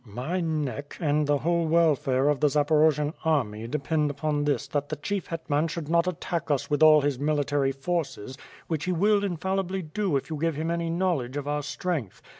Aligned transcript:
"My 0.03 0.39
neck, 0.41 0.97
and 0.99 1.27
the 1.27 1.37
whole 1.37 1.67
welfare 1.67 2.27
of 2.29 2.39
the 2.39 2.47
Zaporojian 2.47 3.13
army 3.23 3.67
depend 3.67 4.09
upon 4.09 4.45
this 4.45 4.65
that 4.69 4.89
the 4.89 4.95
chief 4.95 5.27
hetman 5.27 5.67
should 5.67 5.87
not 5.89 6.07
attack 6.07 6.49
us 6.49 6.71
with 6.71 6.81
all 6.81 7.01
his 7.01 7.19
military 7.19 7.71
forces, 7.71 8.35
which 8.65 8.85
he 8.85 8.91
will 8.91 9.23
infallibly 9.23 9.83
do 9.83 10.15
if 10.17 10.31
you 10.31 10.37
give 10.37 10.55
him 10.55 10.71
any 10.71 10.89
knowledge 10.89 11.37
of 11.37 11.47
our 11.47 11.61
strength. 11.61 12.19